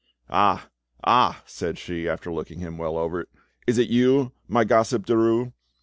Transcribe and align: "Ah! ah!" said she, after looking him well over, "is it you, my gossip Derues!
"Ah! 0.31 0.67
ah!" 1.03 1.43
said 1.45 1.77
she, 1.77 2.09
after 2.09 2.33
looking 2.33 2.57
him 2.57 2.79
well 2.79 2.97
over, 2.97 3.27
"is 3.67 3.77
it 3.77 3.89
you, 3.91 4.31
my 4.47 4.63
gossip 4.63 5.05
Derues! 5.05 5.53